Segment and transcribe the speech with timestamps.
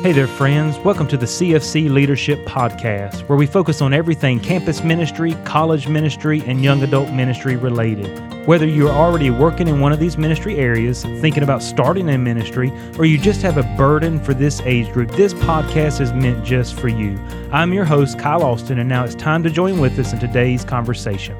[0.00, 0.78] Hey there, friends.
[0.78, 6.42] Welcome to the CFC Leadership Podcast, where we focus on everything campus ministry, college ministry,
[6.46, 8.08] and young adult ministry related.
[8.46, 12.72] Whether you're already working in one of these ministry areas, thinking about starting a ministry,
[12.98, 16.74] or you just have a burden for this age group, this podcast is meant just
[16.74, 17.16] for you.
[17.52, 20.64] I'm your host, Kyle Austin, and now it's time to join with us in today's
[20.64, 21.36] conversation.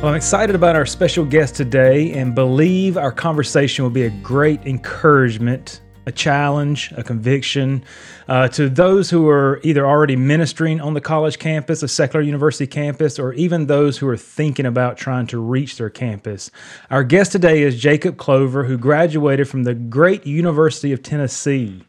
[0.00, 4.10] Well, I'm excited about our special guest today and believe our conversation will be a
[4.10, 7.84] great encouragement a challenge, a conviction
[8.28, 12.66] uh, to those who are either already ministering on the college campus, a secular university
[12.66, 16.50] campus, or even those who are thinking about trying to reach their campus.
[16.90, 21.82] Our guest today is Jacob Clower, who graduated from the great University of Tennessee.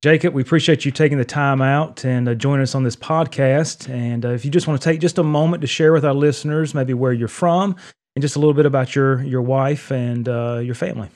[0.00, 3.88] Jacob, we appreciate you taking the time out and uh, joining us on this podcast.
[3.88, 6.14] And uh, if you just want to take just a moment to share with our
[6.14, 7.74] listeners, maybe where you're from,
[8.14, 11.08] and just a little bit about your your wife and uh, your family.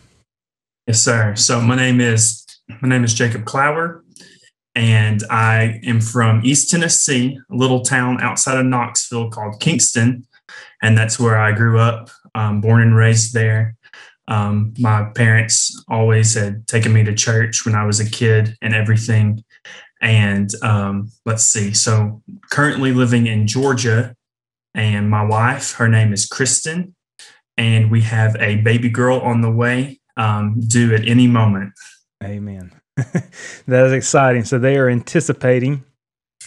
[0.93, 1.35] Yes, sir.
[1.37, 2.45] So my name is
[2.83, 4.05] my name is Jacob Clower,
[4.75, 10.27] and I am from East Tennessee, a little town outside of Knoxville called Kingston,
[10.83, 12.11] and that's where I grew up.
[12.35, 13.75] Um, born and raised there.
[14.29, 18.75] Um, my parents always had taken me to church when I was a kid and
[18.75, 19.43] everything.
[20.03, 21.73] And um, let's see.
[21.73, 24.15] So currently living in Georgia,
[24.75, 26.95] and my wife, her name is Kristen,
[27.57, 31.73] and we have a baby girl on the way um, due at any moment.
[32.23, 32.73] Amen.
[32.97, 34.45] that is exciting.
[34.45, 35.85] So they are anticipating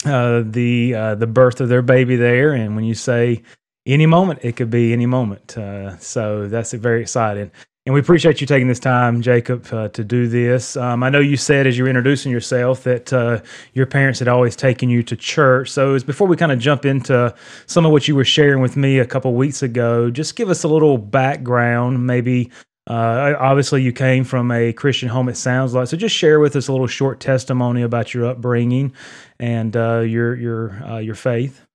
[0.05, 3.41] uh, the uh, the birth of their baby there, and when you say
[3.86, 5.58] any moment, it could be any moment.
[5.58, 7.52] Uh, so that's very exciting.
[7.88, 10.75] And we appreciate you taking this time, Jacob, uh, to do this.
[10.75, 13.41] Um, I know you said as you were introducing yourself that uh,
[13.73, 15.69] your parents had always taken you to church.
[15.69, 17.33] So, before we kind of jump into
[17.67, 20.63] some of what you were sharing with me a couple weeks ago, just give us
[20.63, 22.49] a little background, maybe
[22.88, 25.88] uh, obviously, you came from a Christian home, it sounds like.
[25.88, 28.94] So, just share with us a little short testimony about your upbringing
[29.39, 31.66] and uh, your your uh, your faith.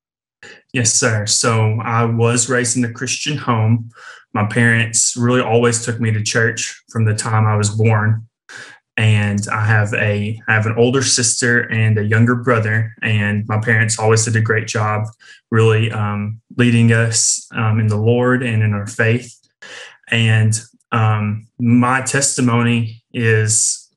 [0.72, 1.27] Yes, sir.
[1.27, 3.90] So, I was raised in a Christian home.
[4.35, 8.29] My parents really always took me to church from the time I was born.
[8.96, 13.58] And I have a I have an older sister and a younger brother, and my
[13.58, 15.06] parents always did a great job,
[15.51, 19.35] really um, leading us um, in the Lord and in our faith.
[20.11, 20.61] And
[20.92, 23.89] um, my testimony is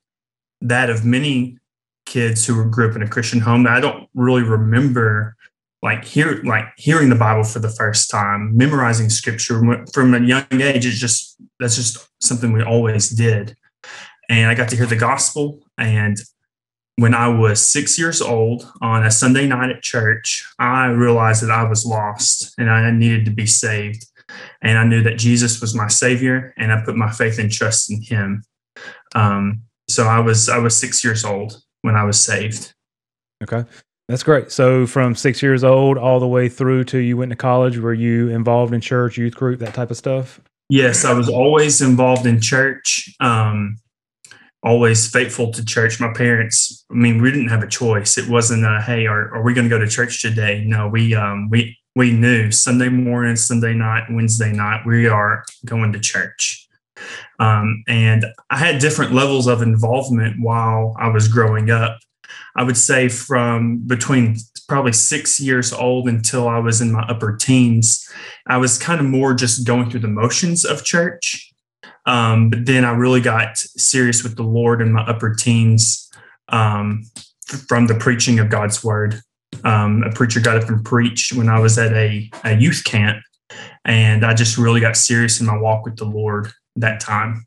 [0.60, 1.58] that of many
[2.06, 5.36] kids who grew up in a Christian home that I don't really remember
[5.82, 10.46] like hear like hearing the Bible for the first time, memorizing scripture from a young
[10.50, 10.86] age.
[10.86, 13.54] It's just that's just something we always did.
[14.30, 15.60] And I got to hear the gospel.
[15.76, 16.16] And
[16.96, 21.50] when I was six years old on a Sunday night at church, I realized that
[21.50, 24.06] I was lost and I needed to be saved
[24.62, 27.90] and I knew that Jesus was my Savior, and I put my faith and trust
[27.90, 28.42] in Him.
[29.14, 32.74] Um, so I was I was six years old when I was saved.
[33.42, 33.64] Okay,
[34.08, 34.50] that's great.
[34.50, 37.94] So from six years old all the way through to you went to college, were
[37.94, 40.40] you involved in church, youth group, that type of stuff?
[40.68, 43.14] Yes, I was always involved in church.
[43.20, 43.78] Um,
[44.62, 46.00] always faithful to church.
[46.00, 48.16] My parents, I mean, we didn't have a choice.
[48.16, 50.64] It wasn't a, hey, are, are we going to go to church today?
[50.66, 55.92] No, we um, we we knew Sunday morning, Sunday night, Wednesday night, we are going
[55.92, 56.68] to church.
[57.38, 61.98] Um, and I had different levels of involvement while I was growing up.
[62.56, 64.36] I would say from between
[64.68, 68.08] probably six years old until I was in my upper teens,
[68.46, 71.52] I was kind of more just going through the motions of church.
[72.06, 76.10] Um, but then I really got serious with the Lord in my upper teens
[76.48, 77.04] um,
[77.68, 79.20] from the preaching of God's word
[79.64, 83.22] um, a preacher got up and preached when I was at a, a youth camp.
[83.84, 87.46] And I just really got serious in my walk with the Lord that time.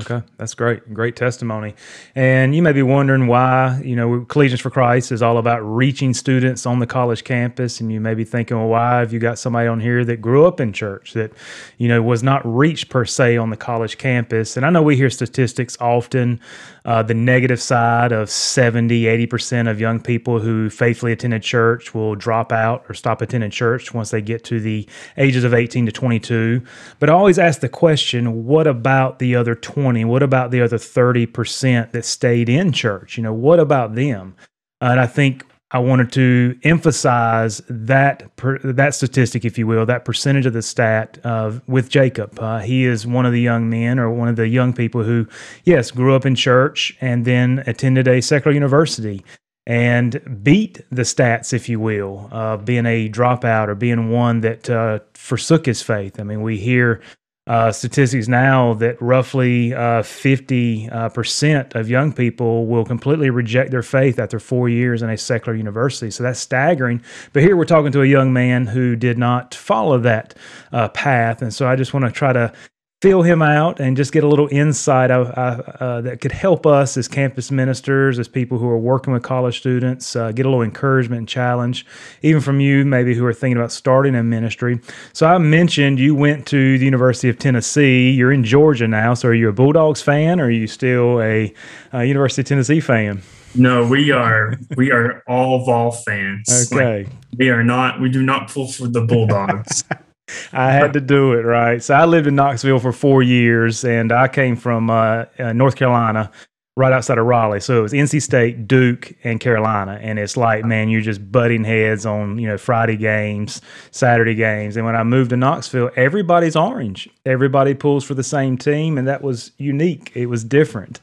[0.00, 0.94] Okay, that's great.
[0.94, 1.74] Great testimony.
[2.14, 6.14] And you may be wondering why, you know, Collegians for Christ is all about reaching
[6.14, 7.78] students on the college campus.
[7.78, 10.46] And you may be thinking, well, why have you got somebody on here that grew
[10.46, 11.34] up in church that,
[11.76, 14.56] you know, was not reached per se on the college campus?
[14.56, 16.40] And I know we hear statistics often
[16.86, 22.14] uh, the negative side of 70, 80% of young people who faithfully attended church will
[22.14, 24.88] drop out or stop attending church once they get to the
[25.18, 26.62] ages of 18 to 22.
[26.98, 29.81] But I always ask the question what about the other 20?
[29.84, 33.16] What about the other 30% that stayed in church?
[33.16, 34.36] You know, what about them?
[34.82, 40.04] and I think I wanted to emphasize that per, that statistic, if you will, that
[40.04, 42.38] percentage of the stat uh, with Jacob.
[42.38, 45.26] Uh, he is one of the young men or one of the young people who,
[45.64, 49.24] yes, grew up in church and then attended a secular university
[49.64, 54.68] and beat the stats, if you will, of being a dropout or being one that
[54.68, 56.20] uh, forsook his faith.
[56.20, 57.00] I mean, we hear
[57.48, 63.82] uh, statistics now that roughly uh, 50% uh, of young people will completely reject their
[63.82, 66.10] faith after four years in a secular university.
[66.10, 67.02] So that's staggering.
[67.32, 70.36] But here we're talking to a young man who did not follow that
[70.70, 71.42] uh, path.
[71.42, 72.52] And so I just want to try to
[73.02, 76.64] feel him out and just get a little insight of, uh, uh, that could help
[76.64, 80.48] us as campus ministers, as people who are working with college students, uh, get a
[80.48, 81.84] little encouragement and challenge,
[82.22, 84.78] even from you, maybe who are thinking about starting a ministry.
[85.12, 88.12] So I mentioned you went to the University of Tennessee.
[88.12, 89.14] You're in Georgia now.
[89.14, 91.52] So are you a Bulldogs fan or are you still a,
[91.92, 93.20] a University of Tennessee fan?
[93.56, 96.68] No, we are we are all Vol fans.
[96.72, 97.04] Okay.
[97.04, 99.82] Like, we are not we do not pull for the Bulldogs.
[100.52, 101.82] I had to do it right.
[101.82, 105.76] So I lived in Knoxville for four years, and I came from uh, uh, North
[105.76, 106.30] Carolina,
[106.76, 107.60] right outside of Raleigh.
[107.60, 111.64] So it was NC State, Duke, and Carolina, and it's like, man, you're just butting
[111.64, 114.76] heads on you know Friday games, Saturday games.
[114.76, 117.08] And when I moved to Knoxville, everybody's orange.
[117.26, 120.12] Everybody pulls for the same team, and that was unique.
[120.14, 121.00] It was different.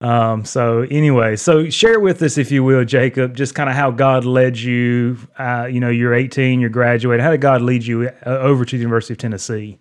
[0.00, 3.90] Um, so anyway, so share with us, if you will, Jacob, just kind of how
[3.90, 5.18] God led you.
[5.38, 7.24] Uh, you know, you're 18, you're graduating.
[7.24, 9.78] How did God lead you uh, over to the University of Tennessee?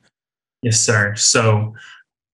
[0.64, 1.14] Yes, sir.
[1.16, 1.76] So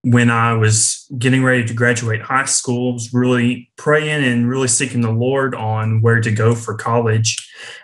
[0.03, 4.67] when I was getting ready to graduate high school, I was really praying and really
[4.69, 7.35] seeking the Lord on where to go for college.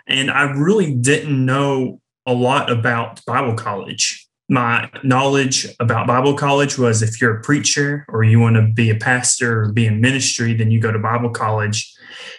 [0.07, 6.77] And I really didn't know a lot about Bible college my knowledge about Bible college
[6.77, 10.01] was if you're a preacher or you want to be a pastor or be in
[10.01, 11.93] ministry, then you go to Bible college.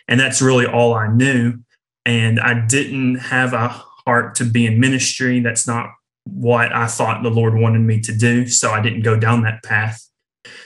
[0.08, 1.60] And that's really all I knew.
[2.04, 5.40] And I didn't have a heart to be in ministry.
[5.40, 5.90] That's not
[6.24, 8.46] what I thought the Lord wanted me to do.
[8.48, 10.04] So I didn't go down that path.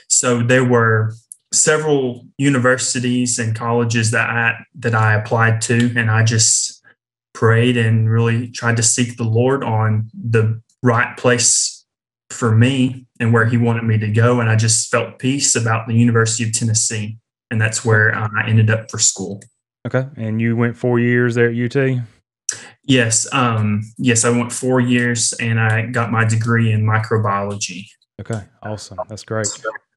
[0.09, 1.13] So there were
[1.53, 6.83] several universities and colleges that I that I applied to and I just
[7.33, 11.83] prayed and really tried to seek the Lord on the right place
[12.29, 14.39] for me and where he wanted me to go.
[14.39, 17.17] And I just felt peace about the University of Tennessee.
[17.49, 19.41] And that's where I ended up for school.
[19.87, 20.05] Okay.
[20.15, 21.99] And you went four years there at UT?
[22.83, 23.27] Yes.
[23.33, 27.85] Um, yes, I went four years and I got my degree in microbiology.
[28.19, 28.41] Okay.
[28.63, 28.99] Awesome.
[29.07, 29.47] That's great.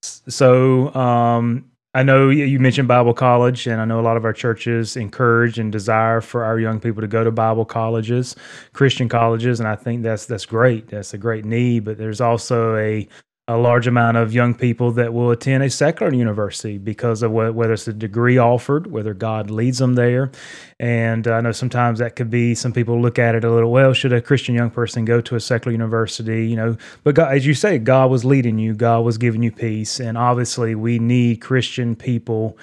[0.03, 4.33] So, um, I know you mentioned Bible college, and I know a lot of our
[4.33, 8.37] churches encourage and desire for our young people to go to Bible colleges,
[8.73, 10.87] Christian colleges, and I think that's that's great.
[10.87, 11.85] That's a great need.
[11.85, 13.09] But there's also a
[13.49, 17.73] a large amount of young people that will attend a secular university because of whether
[17.73, 20.31] it's a degree offered, whether God leads them there.
[20.79, 23.95] And I know sometimes that could be some people look at it a little, well,
[23.95, 26.47] should a Christian young person go to a secular university?
[26.47, 29.51] You know, but God, as you say, God was leading you, God was giving you
[29.51, 29.99] peace.
[29.99, 32.59] And obviously, we need Christian people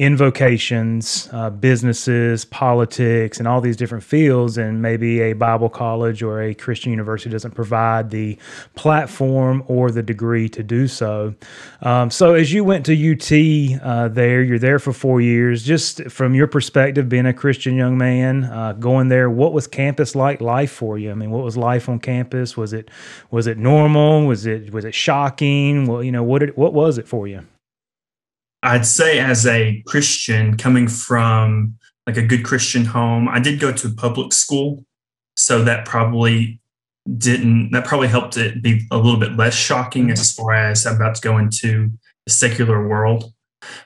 [0.00, 4.56] in vocations, uh, businesses, politics, and all these different fields.
[4.56, 8.38] And maybe a Bible college or a Christian university doesn't provide the
[8.74, 11.34] platform or the degree to do so.
[11.82, 15.62] Um, so, as you went to UT uh, there, you're there for four years.
[15.62, 20.14] Just from your perspective, being a Christian young man, uh, going there, what was campus
[20.14, 21.10] like life for you?
[21.10, 22.56] I mean, what was life on campus?
[22.56, 22.90] Was it
[23.30, 24.24] was it normal?
[24.24, 25.84] Was it was it shocking?
[25.84, 27.44] Well, you know, what did, what was it for you?
[28.62, 31.76] I'd say as a Christian coming from
[32.06, 34.84] like a good Christian home, I did go to public school.
[35.36, 36.60] So that probably
[37.16, 40.12] didn't, that probably helped it be a little bit less shocking mm-hmm.
[40.12, 41.90] as far as I'm about to go into
[42.26, 43.32] the secular world.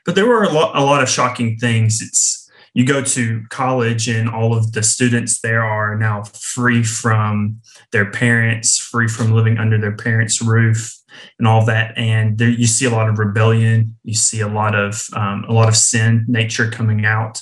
[0.04, 2.00] But there were a lot, a lot of shocking things.
[2.00, 7.60] It's, you go to college and all of the students there are now free from
[7.92, 10.98] their parents, free from living under their parents' roof
[11.38, 11.96] and all that.
[11.96, 13.96] And there, you see a lot of rebellion.
[14.04, 17.40] You see a lot of um, a lot of sin nature coming out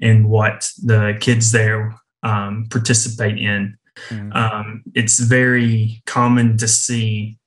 [0.00, 3.76] in what the kids there um, participate in.
[4.08, 4.32] Mm-hmm.
[4.32, 7.38] Um, it's very common to see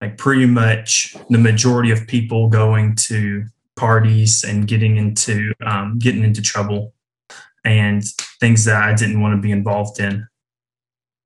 [0.00, 3.44] like pretty much the majority of people going to
[3.76, 6.94] parties and getting into um, getting into trouble
[7.64, 8.02] and
[8.40, 10.26] things that I didn't want to be involved in.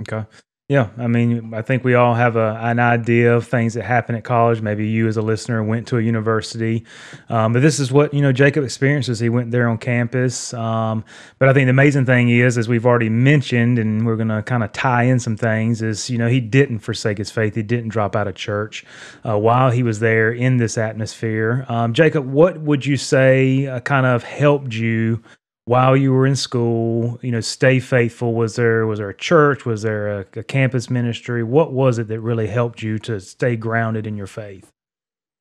[0.02, 0.26] Okay.
[0.68, 4.14] Yeah, I mean, I think we all have a, an idea of things that happen
[4.14, 4.62] at college.
[4.62, 6.86] Maybe you, as a listener, went to a university,
[7.28, 9.20] um, but this is what you know Jacob experiences.
[9.20, 10.54] He went there on campus.
[10.54, 11.04] Um,
[11.38, 14.42] but I think the amazing thing is, as we've already mentioned, and we're going to
[14.42, 17.54] kind of tie in some things, is you know he didn't forsake his faith.
[17.54, 18.84] He didn't drop out of church
[19.28, 21.66] uh, while he was there in this atmosphere.
[21.68, 25.22] Um, Jacob, what would you say uh, kind of helped you?
[25.64, 28.34] While you were in school you know stay faithful.
[28.34, 29.64] Was there was there a church?
[29.64, 31.42] Was there a, a, campus ministry?
[31.42, 34.70] What was it that really helped you to stay grounded in your faith?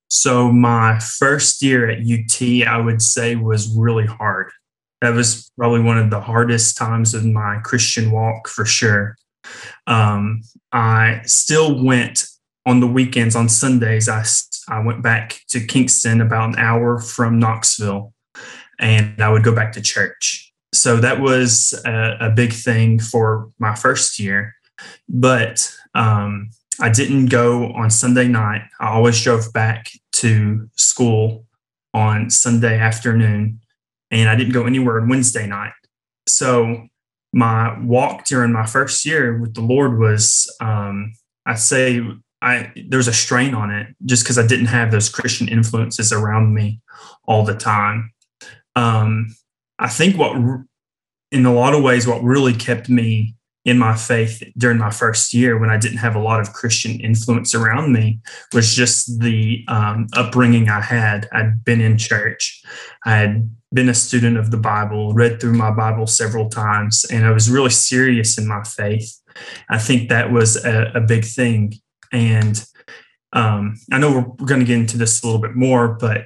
[0.10, 4.52] So my first year at ut i would say was really hard.
[5.02, 9.16] That was probably one of the hardest times of my christian walk for sure.
[9.88, 12.26] Um, i still went
[12.66, 14.24] on the weekends, on Sundays, I,
[14.68, 18.14] I went back to Kingston about an hour from Knoxville
[18.82, 20.52] and I would go back to church.
[20.74, 24.56] So that was a, a big thing for my first year.
[25.08, 28.64] But um, I didn't go on Sunday night.
[28.80, 31.46] I always drove back to school
[31.94, 33.60] on Sunday afternoon,
[34.10, 35.74] and I didn't go anywhere on Wednesday night.
[36.28, 36.88] So
[37.34, 41.14] my walk during my first year with the Lord was, um,
[41.46, 42.02] I'd say,
[42.42, 46.56] I there's a strain on it just because I didn't have those Christian influences around
[46.56, 46.82] me
[47.26, 48.12] all the time.
[48.76, 49.36] Um,
[49.80, 50.36] I think what,
[51.32, 55.34] in a lot of ways, what really kept me in my faith during my first
[55.34, 58.20] year when I didn't have a lot of Christian influence around me
[58.54, 61.28] was just the um, upbringing I had.
[61.32, 62.64] I'd been in church,
[63.06, 67.26] I had been a student of the Bible, read through my Bible several times, and
[67.26, 69.16] I was really serious in my faith.
[69.70, 71.76] I think that was a, a big thing.
[72.12, 72.64] And
[73.34, 76.26] um, I know we're, going to get into this a little bit more, but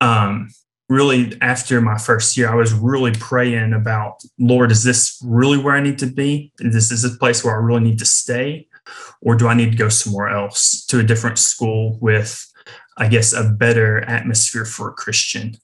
[0.00, 0.48] um,
[0.88, 5.74] really after my first year, I was really praying about, Lord, is this really where
[5.74, 6.52] I need to be?
[6.60, 8.66] Is this is this place where I really need to stay?
[9.20, 12.50] Or do I need to go somewhere else to a different school with,
[12.96, 15.56] I guess, a better atmosphere for a Christian?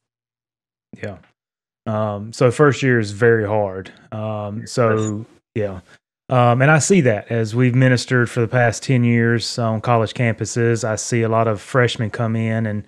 [1.02, 1.18] Yeah.
[1.86, 3.92] Um, so first year is very hard.
[4.12, 5.80] Um, so yeah.
[6.30, 10.14] Um, and I see that as we've ministered for the past 10 years on college
[10.14, 10.82] campuses.
[10.82, 12.84] I see a lot of freshmen come in and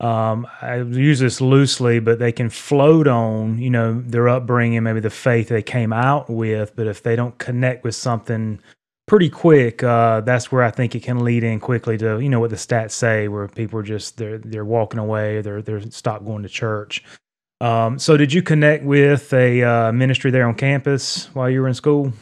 [0.00, 5.00] um, I use this loosely, but they can float on, you know, their upbringing, maybe
[5.00, 6.76] the faith they came out with.
[6.76, 8.60] But if they don't connect with something
[9.06, 12.38] pretty quick, uh, that's where I think it can lead in quickly to, you know,
[12.38, 16.24] what the stats say, where people are just they're they're walking away, they're they're stop
[16.24, 17.02] going to church.
[17.60, 21.66] Um, so, did you connect with a uh, ministry there on campus while you were
[21.66, 22.12] in school?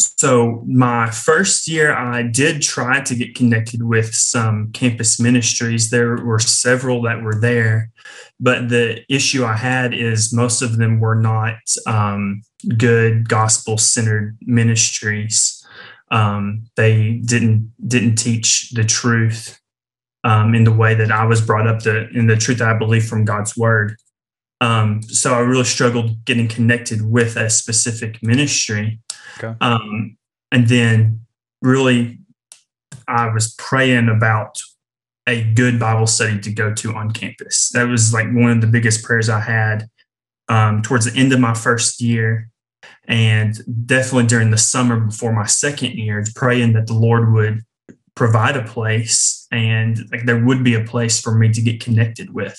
[0.00, 5.90] So, my first year, I did try to get connected with some campus ministries.
[5.90, 7.90] There were several that were there,
[8.38, 12.42] but the issue I had is most of them were not um,
[12.76, 15.64] good gospel centered ministries.
[16.10, 19.60] Um, they didn't didn't teach the truth
[20.24, 23.06] um, in the way that I was brought up to, in the truth I believe
[23.06, 23.96] from God's word.
[24.60, 29.00] Um, so I really struggled getting connected with a specific ministry.
[29.38, 29.54] Okay.
[29.60, 30.16] Um,
[30.52, 31.20] and then
[31.62, 32.18] really,
[33.06, 34.58] I was praying about
[35.26, 37.70] a good Bible study to go to on campus.
[37.70, 39.88] That was like one of the biggest prayers I had
[40.48, 42.50] um, towards the end of my first year.
[43.06, 47.64] And definitely during the summer before my second year, praying that the Lord would
[48.14, 52.34] provide a place and like there would be a place for me to get connected
[52.34, 52.58] with.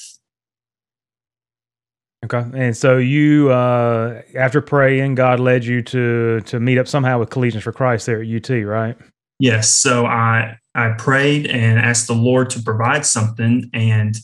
[2.24, 7.20] Okay, and so you, uh, after praying, God led you to to meet up somehow
[7.20, 8.96] with Collegians for Christ there at UT, right?
[9.40, 9.74] Yes.
[9.74, 14.16] So I I prayed and asked the Lord to provide something, and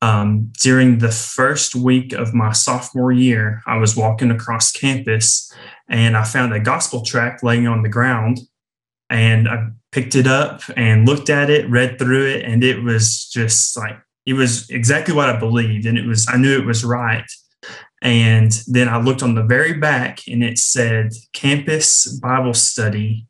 [0.00, 5.52] um, during the first week of my sophomore year, I was walking across campus,
[5.88, 8.38] and I found a gospel tract laying on the ground,
[9.10, 13.28] and I picked it up and looked at it, read through it, and it was
[13.28, 16.84] just like it was exactly what I believed, and it was I knew it was
[16.84, 17.30] right.
[18.02, 23.26] And then I looked on the very back, and it said campus Bible study,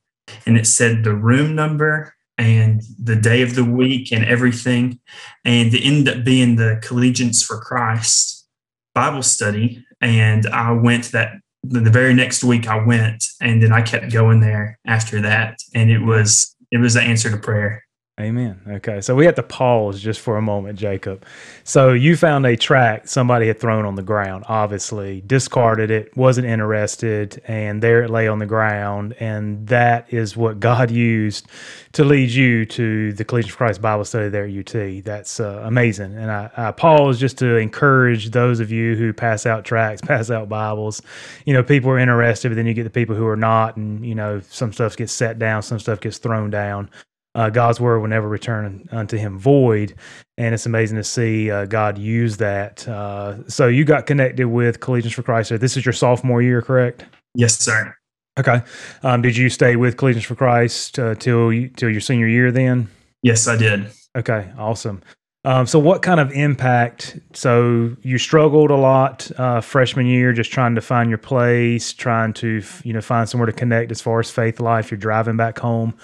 [0.47, 4.99] and it said the room number and the day of the week and everything,
[5.45, 8.47] and it ended up being the Collegians for Christ
[8.95, 9.85] Bible study.
[10.01, 14.41] And I went that the very next week I went, and then I kept going
[14.41, 17.84] there after that, and it was it was the answer to prayer.
[18.21, 18.61] Amen.
[18.69, 19.01] Okay.
[19.01, 21.27] So we have to pause just for a moment, Jacob.
[21.65, 26.47] So you found a track somebody had thrown on the ground, obviously, discarded it, wasn't
[26.47, 29.17] interested, and there it lay on the ground.
[29.19, 31.49] And that is what God used
[31.95, 35.05] to lead you to the Collegian for Christ Bible study there at UT.
[35.05, 36.15] That's uh, amazing.
[36.15, 40.31] And I, I pause just to encourage those of you who pass out tracts, pass
[40.31, 41.03] out Bibles.
[41.47, 43.77] You know, people are interested, but then you get the people who are not.
[43.77, 46.89] And, you know, some stuff gets set down, some stuff gets thrown down
[47.35, 49.95] uh, God's word will never return unto him void.
[50.39, 52.87] And it's amazing to see uh, God use that.
[52.87, 55.51] Uh, so you got connected with Collegians for Christ.
[55.61, 57.05] This is your sophomore year, correct?
[57.35, 57.95] Yes, sir.
[58.39, 58.63] Okay.
[59.03, 62.51] Um, did you stay with Collegians for Christ uh, till till your senior year?
[62.51, 62.89] Then.
[63.23, 63.91] Yes, I did.
[64.17, 64.51] Okay.
[64.59, 65.03] Awesome.
[65.47, 67.19] Um, so, what kind of impact?
[67.33, 72.33] So, you struggled a lot uh, freshman year, just trying to find your place, trying
[72.35, 74.91] to you know find somewhere to connect as far as faith life.
[74.91, 75.95] You're driving back home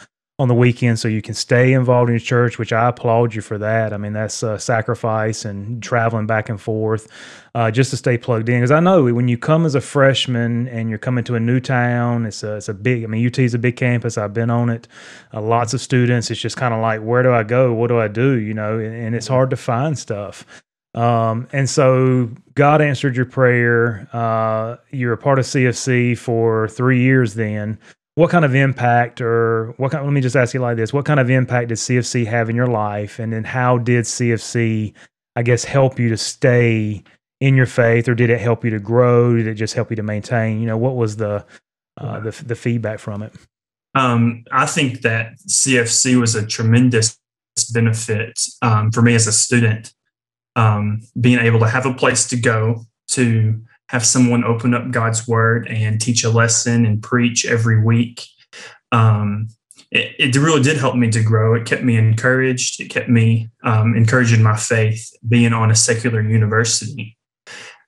[0.41, 3.43] on the weekend so you can stay involved in your church, which I applaud you
[3.43, 3.93] for that.
[3.93, 7.09] I mean, that's a sacrifice and traveling back and forth
[7.55, 8.61] uh, just to stay plugged in.
[8.61, 11.61] Because I know when you come as a freshman and you're coming to a new
[11.61, 14.17] town, it's a, it's a big, I mean, UT is a big campus.
[14.17, 14.89] I've been on it,
[15.35, 16.31] uh, lots of students.
[16.31, 17.75] It's just kind of like, where do I go?
[17.75, 18.39] What do I do?
[18.39, 20.47] You know, and, and it's hard to find stuff.
[20.95, 24.09] Um, and so God answered your prayer.
[24.11, 27.79] Uh, you're a part of CFC for three years then
[28.15, 31.05] what kind of impact or what kind, let me just ask you like this what
[31.05, 33.19] kind of impact did cfc have in your life?
[33.19, 34.93] And then how did cfc
[35.37, 37.03] i guess help you to stay
[37.41, 39.35] in your faith or did it help you to grow?
[39.37, 40.61] Did it just help you to maintain?
[40.61, 41.45] You know what was the
[41.97, 43.35] uh, the, the feedback from it?
[43.95, 47.19] Um, i think that cfc was a tremendous
[47.73, 49.93] benefit um, for me as a student.
[50.57, 55.27] Um, being able to have a place to go to have someone open up God's
[55.27, 58.25] word and teach a lesson and preach every week.
[58.93, 59.49] Um,
[59.91, 61.55] it, it, really did help me to grow.
[61.55, 62.81] It kept me encouraged.
[62.81, 67.19] It kept me um, encouraged in my faith being on a secular university.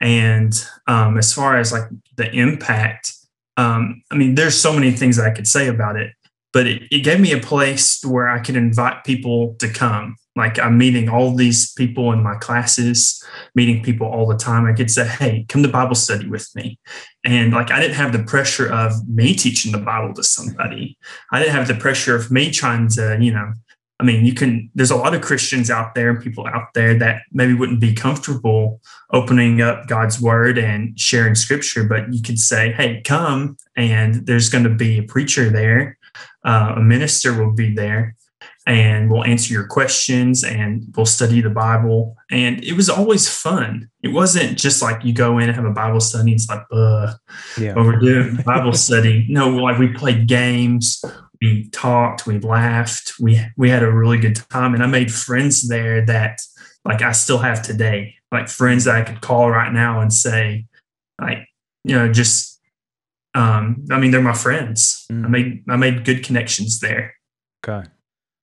[0.00, 0.52] And
[0.88, 3.12] um, as far as like the impact,
[3.56, 6.10] um, I mean, there's so many things I could say about it,
[6.52, 10.58] but it, it gave me a place where I could invite people to come like
[10.58, 13.22] I'm meeting all these people in my classes,
[13.54, 14.66] meeting people all the time.
[14.66, 16.78] I could say, hey, come to Bible study with me.
[17.24, 20.96] And like I didn't have the pressure of me teaching the Bible to somebody.
[21.32, 23.52] I didn't have the pressure of me trying to, you know,
[24.00, 26.98] I mean, you can, there's a lot of Christians out there and people out there
[26.98, 28.80] that maybe wouldn't be comfortable
[29.12, 34.48] opening up God's word and sharing scripture, but you could say, hey, come, and there's
[34.48, 35.98] going to be a preacher there,
[36.44, 38.16] uh, a minister will be there
[38.66, 42.16] and we'll answer your questions and we'll study the Bible.
[42.30, 43.90] And it was always fun.
[44.02, 46.32] It wasn't just like you go in and have a Bible study.
[46.32, 47.14] It's like, uh,
[47.58, 47.74] yeah.
[47.74, 49.26] we're doing Bible study.
[49.28, 51.04] No, like we played games,
[51.40, 54.74] we talked, we laughed, we we had a really good time.
[54.74, 56.38] And I made friends there that
[56.84, 58.14] like I still have today.
[58.30, 60.66] Like friends that I could call right now and say,
[61.20, 61.48] like,
[61.84, 62.60] you know, just
[63.34, 65.04] um, I mean, they're my friends.
[65.10, 65.24] Mm.
[65.24, 67.14] I made I made good connections there.
[67.66, 67.88] Okay.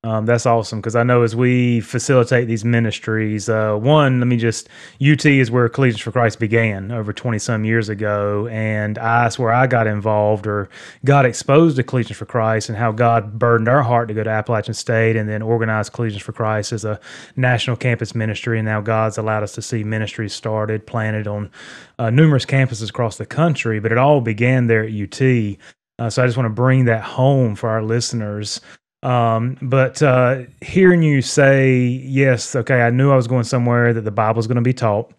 [0.02, 4.38] Um, that's awesome because I know as we facilitate these ministries, uh, one, let me
[4.38, 4.70] just
[5.06, 8.48] UT is where Collegians for Christ began over 20 some years ago.
[8.48, 10.70] And I, that's where I got involved or
[11.04, 14.30] got exposed to Collegians for Christ and how God burdened our heart to go to
[14.30, 16.98] Appalachian State and then organize Collegians for Christ as a
[17.36, 18.58] national campus ministry.
[18.58, 21.52] And now God's allowed us to see ministries started, planted on
[21.98, 23.82] uh, numerous campuses across the country.
[23.82, 25.58] But it all began there at UT.
[26.00, 28.62] Uh, so I just want to bring that home for our listeners.
[29.02, 34.02] Um, but uh, hearing you say, yes, okay, I knew I was going somewhere that
[34.02, 35.14] the Bible is going to be taught,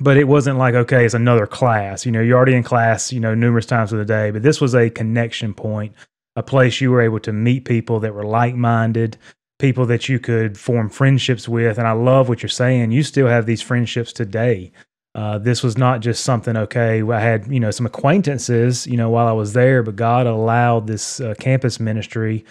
[0.00, 2.06] but it wasn't like, okay, it's another class.
[2.06, 4.60] You know, you're already in class, you know, numerous times of the day, but this
[4.60, 5.94] was a connection point,
[6.36, 9.18] a place you were able to meet people that were like minded,
[9.58, 11.78] people that you could form friendships with.
[11.78, 12.90] And I love what you're saying.
[12.90, 14.72] You still have these friendships today.
[15.14, 19.08] Uh, this was not just something okay i had you know some acquaintances you know
[19.08, 22.44] while i was there but god allowed this uh, campus ministry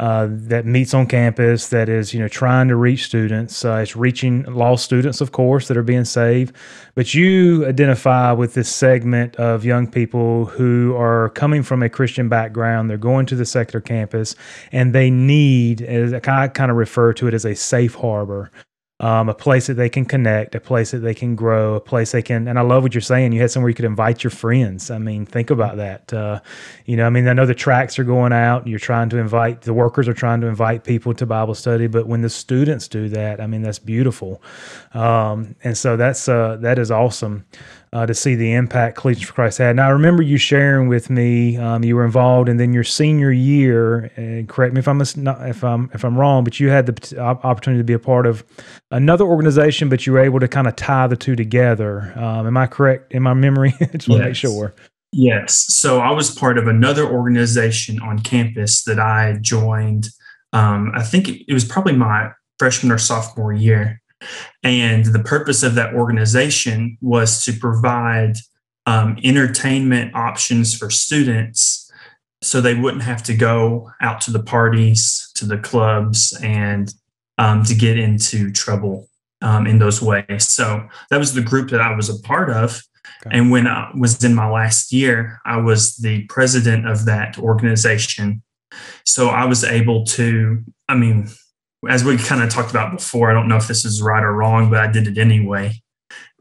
[0.00, 3.64] uh, that meets on campus that is you know trying to reach students.
[3.64, 6.54] Uh, it's reaching lost students of course that are being saved.
[6.94, 12.28] But you identify with this segment of young people who are coming from a christian
[12.28, 12.88] background.
[12.88, 14.36] They're going to the secular campus
[14.70, 18.52] and they need as i kind of refer to it as a safe harbor
[19.00, 22.10] um, a place that they can connect, a place that they can grow, a place
[22.12, 22.48] they can.
[22.48, 23.32] And I love what you're saying.
[23.32, 24.90] You had somewhere you could invite your friends.
[24.90, 26.12] I mean, think about that.
[26.12, 26.40] Uh,
[26.84, 28.66] you know, I mean, I know the tracks are going out.
[28.66, 32.08] You're trying to invite the workers are trying to invite people to Bible study, but
[32.08, 34.42] when the students do that, I mean, that's beautiful.
[34.94, 37.44] Um, and so that's uh, that is awesome
[37.92, 39.76] uh, to see the impact Collegians for Christ had.
[39.76, 43.30] Now, I remember you sharing with me um, you were involved, and then your senior
[43.30, 44.10] year.
[44.16, 47.80] And correct me if I'm if I'm if I'm wrong, but you had the opportunity
[47.80, 48.44] to be a part of
[48.90, 52.12] another organization, but you were able to kind of tie the two together.
[52.16, 53.74] Um, am I correct in my memory?
[53.92, 54.74] Just want to make sure.
[55.12, 55.66] Yes.
[55.68, 60.08] So I was part of another organization on campus that I joined.
[60.52, 64.00] Um, I think it was probably my freshman or sophomore year.
[64.62, 68.34] And the purpose of that organization was to provide
[68.86, 71.90] um, entertainment options for students
[72.40, 76.94] so they wouldn't have to go out to the parties, to the clubs, and
[77.36, 79.08] um, to get into trouble
[79.42, 80.48] um, in those ways.
[80.48, 82.82] So that was the group that I was a part of.
[83.26, 83.36] Okay.
[83.36, 88.42] And when I was in my last year, I was the president of that organization.
[89.04, 91.28] So I was able to, I mean,
[91.88, 94.32] as we kind of talked about before, I don't know if this is right or
[94.32, 95.80] wrong, but I did it anyway.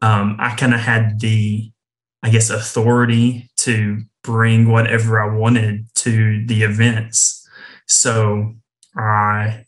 [0.02, 1.71] Um, I kind of had the,
[2.23, 7.47] I guess, authority to bring whatever I wanted to the events.
[7.88, 8.56] So
[8.95, 9.65] I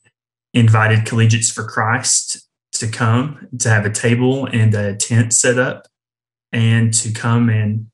[0.53, 5.87] invited Collegiates for Christ to come to have a table and a tent set up
[6.51, 7.87] and to come and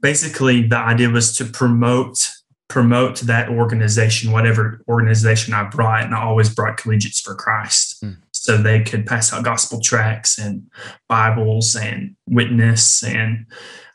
[0.00, 2.30] basically the idea was to promote
[2.68, 8.16] promote that organization whatever organization i brought and i always brought collegiates for christ mm.
[8.32, 10.62] so they could pass out gospel tracts and
[11.08, 13.46] bibles and witness and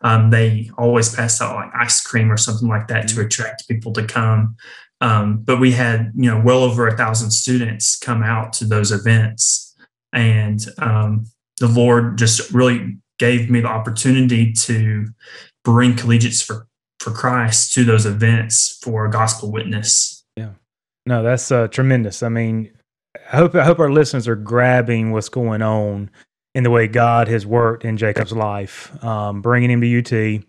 [0.03, 3.10] um, they always pass out like ice cream or something like that mm.
[3.10, 3.21] to hmm.
[3.21, 4.55] attract people to come
[5.01, 8.91] um, but we had you know well over a thousand students come out to those
[8.91, 9.75] events
[10.13, 11.25] and um,
[11.60, 15.05] the lord just really gave me the opportunity to
[15.63, 16.67] bring collegiates for
[17.01, 20.23] for Christ to those events for gospel witness.
[20.37, 20.51] Yeah,
[21.05, 22.23] no, that's uh, tremendous.
[22.23, 22.71] I mean,
[23.31, 26.09] I hope I hope our listeners are grabbing what's going on
[26.53, 30.43] in the way God has worked in Jacob's life, um, bringing him to UT,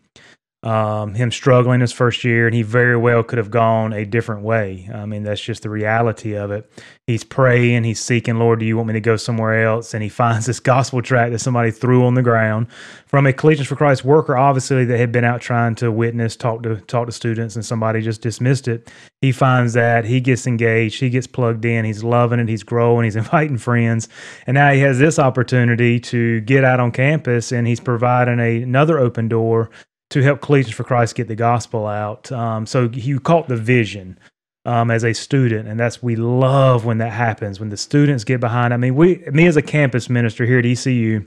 [0.64, 4.42] um, him struggling his first year, and he very well could have gone a different
[4.42, 4.88] way.
[4.94, 6.70] I mean, that's just the reality of it.
[7.09, 9.92] He's praying, he's seeking, Lord, do you want me to go somewhere else?
[9.92, 12.68] And he finds this gospel tract that somebody threw on the ground
[13.07, 16.62] from a Collegians for Christ worker, obviously that had been out trying to witness, talk
[16.62, 18.88] to talk to students, and somebody just dismissed it.
[19.20, 23.05] He finds that he gets engaged, he gets plugged in, he's loving it, he's growing,
[23.05, 24.09] he's inviting friends,
[24.46, 28.62] and now he has this opportunity to get out on campus, and he's providing a,
[28.62, 29.70] another open door
[30.12, 32.31] to help Collegians for Christ get the gospel out.
[32.31, 34.18] Um, so you caught the vision
[34.64, 38.40] um, as a student, and that's we love when that happens when the students get
[38.40, 38.72] behind.
[38.72, 41.27] I mean, we me as a campus minister here at ECU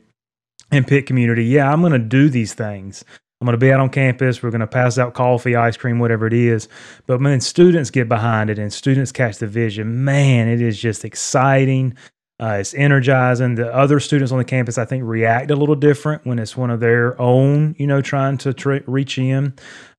[0.71, 3.04] and Pitt Community, yeah, I'm going to do these things.
[3.41, 4.41] I'm going to be out on campus.
[4.41, 6.69] We're going to pass out coffee, ice cream, whatever it is.
[7.06, 11.04] But when students get behind it and students catch the vision, man, it is just
[11.04, 11.95] exciting.
[12.38, 13.56] Uh, it's energizing.
[13.56, 16.69] The other students on the campus, I think, react a little different when it's one
[16.69, 19.54] of their own, you know, trying to reach in.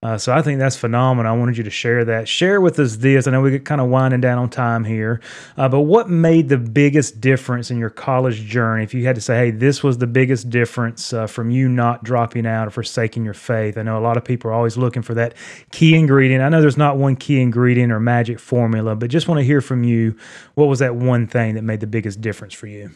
[0.07, 1.33] Uh, so I think that's phenomenal.
[1.33, 2.29] I wanted you to share that.
[2.29, 3.27] Share with us this.
[3.27, 5.21] I know we get kind of winding down on time here,
[5.57, 8.85] uh, but what made the biggest difference in your college journey?
[8.85, 12.05] If you had to say, hey, this was the biggest difference uh, from you not
[12.05, 13.77] dropping out or forsaking your faith.
[13.77, 15.35] I know a lot of people are always looking for that
[15.73, 16.41] key ingredient.
[16.41, 19.61] I know there's not one key ingredient or magic formula, but just want to hear
[19.61, 20.17] from you.
[20.55, 22.93] What was that one thing that made the biggest difference for you?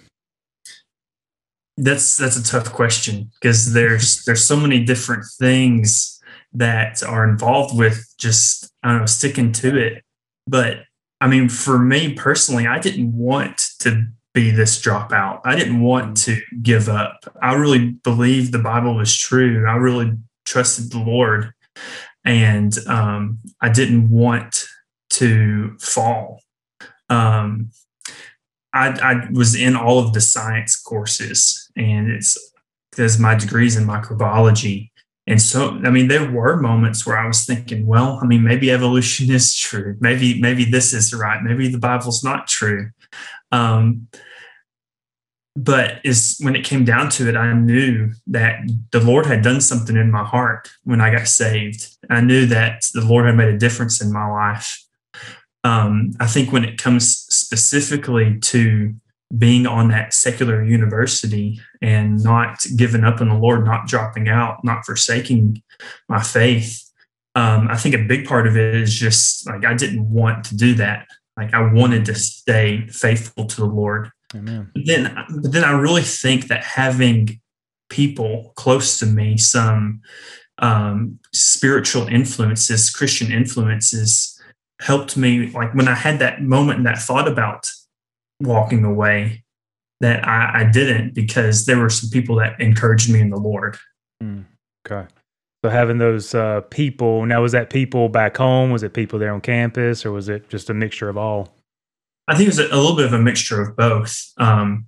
[1.76, 6.19] That's that's a tough question because there's there's so many different things
[6.52, 10.02] that are involved with just I don't know sticking to it.
[10.46, 10.78] But
[11.20, 15.40] I mean, for me personally, I didn't want to be this dropout.
[15.44, 16.24] I didn't want mm.
[16.24, 17.24] to give up.
[17.42, 19.66] I really believed the Bible was true.
[19.68, 20.12] I really
[20.44, 21.52] trusted the Lord,
[22.24, 24.66] and um, I didn't want
[25.10, 26.40] to fall.
[27.08, 27.70] Um,
[28.72, 32.38] I, I was in all of the science courses, and it's
[32.90, 34.89] because my degrees in microbiology
[35.30, 38.72] and so, I mean, there were moments where I was thinking, well, I mean, maybe
[38.72, 39.96] evolution is true.
[40.00, 41.40] Maybe, maybe this is right.
[41.40, 42.90] Maybe the Bible's not true.
[43.52, 44.08] Um,
[45.54, 48.58] but is when it came down to it, I knew that
[48.90, 51.96] the Lord had done something in my heart when I got saved.
[52.10, 54.84] I knew that the Lord had made a difference in my life.
[55.62, 58.94] Um, I think when it comes specifically to
[59.36, 64.64] being on that secular university and not giving up on the Lord, not dropping out,
[64.64, 65.62] not forsaking
[66.08, 66.84] my faith.
[67.36, 70.56] Um, I think a big part of it is just like I didn't want to
[70.56, 71.06] do that.
[71.36, 74.10] Like I wanted to stay faithful to the Lord.
[74.34, 74.70] Amen.
[74.74, 77.40] But then, but then I really think that having
[77.88, 80.00] people close to me, some
[80.58, 84.40] um, spiritual influences, Christian influences,
[84.80, 85.50] helped me.
[85.50, 87.68] Like when I had that moment and that thought about
[88.40, 89.44] walking away
[90.00, 93.76] that I, I didn't because there were some people that encouraged me in the Lord.
[94.22, 94.46] Mm,
[94.86, 95.06] okay.
[95.62, 98.70] So having those uh, people now was that people back home?
[98.70, 101.54] Was it people there on campus, or was it just a mixture of all?
[102.28, 104.32] I think it was a, a little bit of a mixture of both.
[104.38, 104.86] Um,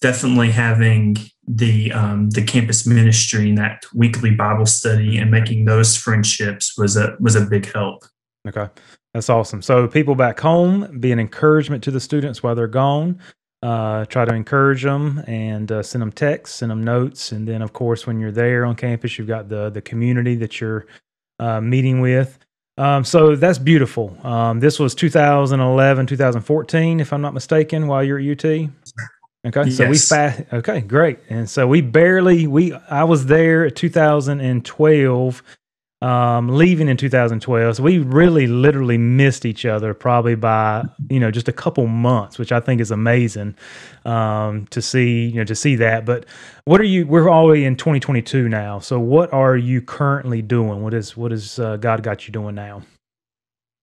[0.00, 5.96] definitely having the um, the campus ministry and that weekly Bible study and making those
[5.96, 8.04] friendships was a was a big help.
[8.48, 8.68] Okay.
[9.16, 9.62] That's awesome.
[9.62, 13.18] So people back home be an encouragement to the students while they're gone.
[13.62, 17.62] Uh, try to encourage them and uh, send them texts, send them notes, and then
[17.62, 20.86] of course when you're there on campus, you've got the the community that you're
[21.38, 22.38] uh, meeting with.
[22.76, 24.14] Um, so that's beautiful.
[24.22, 28.44] Um, this was 2011, 2014, if I'm not mistaken, while you're at UT.
[28.44, 28.70] Okay,
[29.46, 29.76] yes.
[29.78, 30.42] so we fast.
[30.52, 31.20] Okay, great.
[31.30, 35.42] And so we barely we I was there at 2012
[36.02, 37.76] um, leaving in 2012.
[37.76, 42.38] So we really literally missed each other probably by, you know, just a couple months,
[42.38, 43.54] which I think is amazing
[44.04, 46.04] um, to see, you know, to see that.
[46.04, 46.26] But
[46.64, 48.78] what are you, we're already in 2022 now.
[48.78, 50.82] So what are you currently doing?
[50.82, 52.82] What is, what is uh, God got you doing now?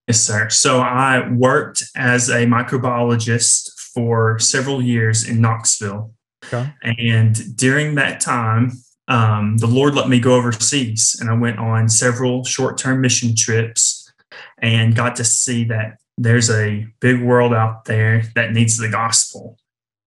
[0.06, 0.50] Yes, sir.
[0.50, 6.12] So I worked as a microbiologist for several years in Knoxville.
[6.44, 6.70] Okay.
[6.82, 8.72] And during that time,
[9.08, 13.34] um, the Lord let me go overseas, and I went on several short term mission
[13.36, 14.12] trips
[14.58, 19.58] and got to see that there's a big world out there that needs the gospel.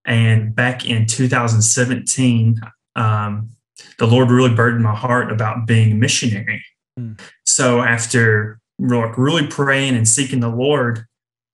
[0.06, 2.62] And back in 2017,
[2.96, 3.50] um,
[4.00, 6.64] the Lord really burdened my heart about being a missionary.
[6.98, 7.20] Mm.
[7.46, 11.06] So after really praying and seeking the Lord,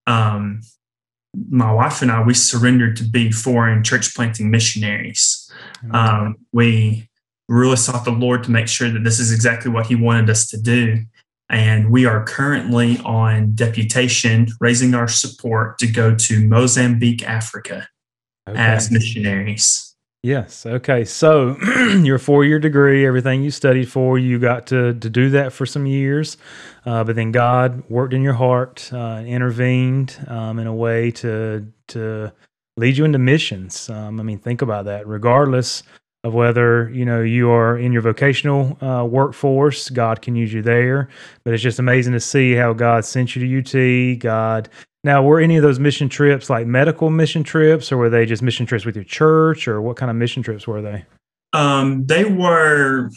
[0.07, 0.61] um,
[1.49, 5.51] my wife and I we surrendered to be foreign church planting missionaries.
[5.83, 5.95] Mm.
[5.95, 7.09] Um, we
[7.49, 10.47] really sought the Lord to make sure that this is exactly what He wanted us
[10.47, 11.03] to do.
[11.49, 17.87] And we are currently on deputation, raising our support to go to Mozambique, Africa
[18.47, 18.57] okay.
[18.57, 19.93] as missionaries.
[20.23, 20.65] Yes.
[20.65, 21.03] Okay.
[21.03, 21.57] So
[22.01, 25.65] your four year degree, everything you studied for, you got to, to do that for
[25.65, 26.37] some years.
[26.85, 31.67] Uh, but then God worked in your heart, uh, intervened um, in a way to,
[31.89, 32.31] to
[32.77, 33.89] lead you into missions.
[33.89, 35.05] Um, I mean, think about that.
[35.05, 35.83] Regardless
[36.23, 40.61] of whether you know you are in your vocational uh, workforce, God can use you
[40.61, 41.09] there.
[41.43, 44.19] But it's just amazing to see how God sent you to UT.
[44.19, 44.69] God
[45.03, 48.41] now, were any of those mission trips like medical mission trips, or were they just
[48.41, 51.03] mission trips with your church, or what kind of mission trips were they?
[51.51, 53.09] Um, they were,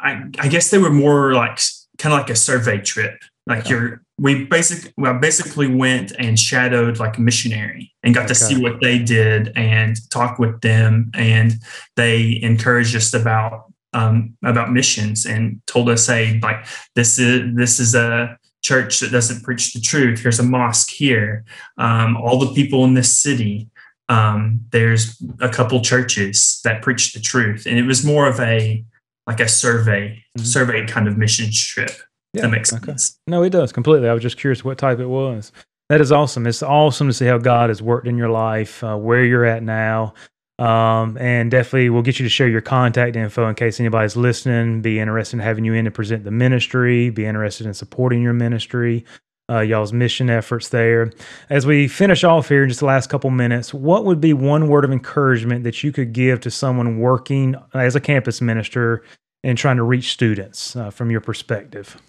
[0.00, 1.60] I, I guess they were more like
[1.98, 3.22] kind of like a survey trip.
[3.46, 3.70] Like okay.
[3.70, 8.28] you're, we basically, well, basically went and shadowed like a missionary and got okay.
[8.28, 11.54] to see what they did and talk with them, and
[11.96, 17.80] they encouraged us about um, about missions and told us, hey, like this is this
[17.80, 20.20] is a church that doesn't preach the truth.
[20.20, 21.44] Here's a mosque here.
[21.76, 23.68] Um, all the people in this city.
[24.10, 28.84] Um, there's a couple churches that preach the truth, and it was more of a
[29.26, 30.44] like a survey, mm-hmm.
[30.44, 31.92] survey kind of mission trip.
[32.34, 32.86] Yeah, that makes okay.
[32.86, 33.18] sense.
[33.26, 34.08] No, it does completely.
[34.08, 35.52] I was just curious what type it was.
[35.88, 36.46] That is awesome.
[36.46, 39.62] It's awesome to see how God has worked in your life, uh, where you're at
[39.62, 40.14] now,
[40.58, 44.82] um, and definitely we'll get you to share your contact info in case anybody's listening,
[44.82, 48.32] be interested in having you in to present the ministry, be interested in supporting your
[48.32, 49.04] ministry,
[49.50, 51.12] uh, y'all's mission efforts there.
[51.50, 54.68] As we finish off here in just the last couple minutes, what would be one
[54.68, 59.02] word of encouragement that you could give to someone working as a campus minister
[59.42, 62.00] and trying to reach students uh, from your perspective?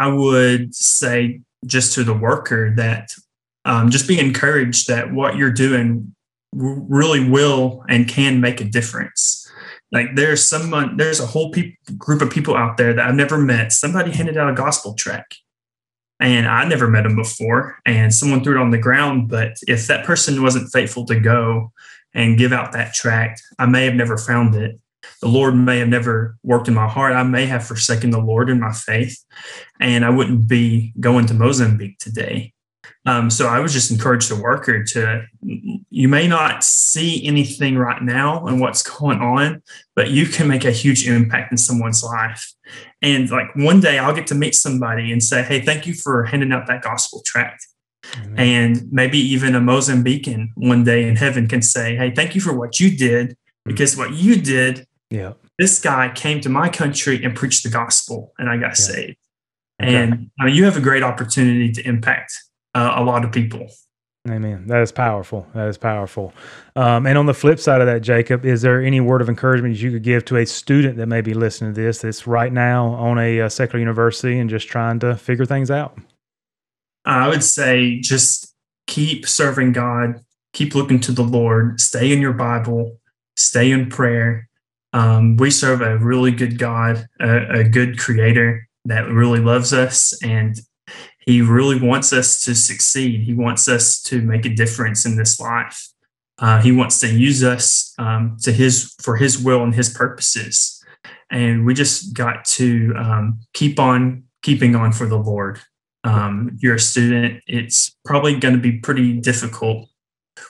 [0.00, 3.10] I would say just to the worker that
[3.66, 6.14] um, just be encouraged that what you're doing
[6.52, 9.46] really will and can make a difference.
[9.92, 13.36] Like there's someone, there's a whole pe- group of people out there that I've never
[13.36, 13.72] met.
[13.72, 15.38] Somebody handed out a gospel tract
[16.18, 19.28] and I never met them before, and someone threw it on the ground.
[19.28, 21.72] But if that person wasn't faithful to go
[22.14, 24.78] and give out that tract, I may have never found it.
[25.20, 27.12] The Lord may have never worked in my heart.
[27.12, 29.24] I may have forsaken the Lord in my faith,
[29.78, 32.52] and I wouldn't be going to Mozambique today.
[33.06, 38.02] Um, so I would just encourage the worker to, you may not see anything right
[38.02, 39.62] now and what's going on,
[39.96, 42.52] but you can make a huge impact in someone's life.
[43.00, 46.24] And like one day I'll get to meet somebody and say, Hey, thank you for
[46.24, 47.66] handing out that gospel tract.
[48.36, 52.56] And maybe even a Mozambican one day in heaven can say, Hey, thank you for
[52.56, 53.70] what you did, mm-hmm.
[53.70, 58.32] because what you did, yeah, this guy came to my country and preached the gospel
[58.38, 58.74] and I got yeah.
[58.74, 59.18] saved.
[59.82, 59.94] Okay.
[59.94, 62.32] And I mean, you have a great opportunity to impact
[62.74, 63.68] uh, a lot of people.
[64.28, 64.66] Amen.
[64.66, 65.46] That is powerful.
[65.54, 66.34] That is powerful.
[66.76, 69.76] Um, and on the flip side of that, Jacob, is there any word of encouragement
[69.76, 72.88] you could give to a student that may be listening to this that's right now
[72.88, 75.98] on a, a uh, secular university and just trying to figure things out?
[77.06, 78.54] I would say just
[78.86, 80.20] keep serving God,
[80.52, 82.98] keep looking to the Lord, stay in your Bible,
[83.36, 84.49] stay in prayer.
[84.92, 90.20] Um, we serve a really good God, a, a good creator that really loves us
[90.22, 90.58] and
[91.20, 93.22] he really wants us to succeed.
[93.22, 95.88] He wants us to make a difference in this life.
[96.38, 100.82] Uh, he wants to use us um, to his for his will and his purposes,
[101.30, 105.60] and we just got to um, keep on keeping on for the Lord.
[106.02, 109.89] Um, you're a student, it's probably going to be pretty difficult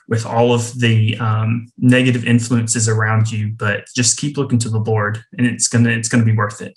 [0.08, 4.78] with all of the um, negative influences around you, but just keep looking to the
[4.78, 6.76] Lord, and it's gonna it's gonna be worth it.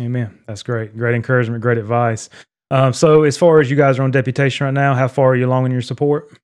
[0.00, 0.38] Amen.
[0.46, 0.96] That's great.
[0.96, 1.62] Great encouragement.
[1.62, 2.28] Great advice.
[2.70, 5.36] Um, so, as far as you guys are on deputation right now, how far are
[5.36, 6.38] you along in your support?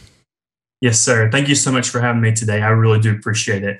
[0.81, 1.29] Yes, sir.
[1.29, 2.61] Thank you so much for having me today.
[2.61, 3.77] I really do appreciate it.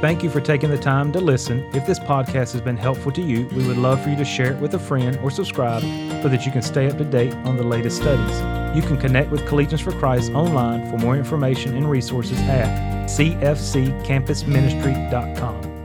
[0.00, 1.68] Thank you for taking the time to listen.
[1.74, 4.52] If this podcast has been helpful to you, we would love for you to share
[4.52, 5.82] it with a friend or subscribe
[6.22, 8.38] so that you can stay up to date on the latest studies.
[8.76, 15.77] You can connect with Collegians for Christ online for more information and resources at cfccampusministry.com.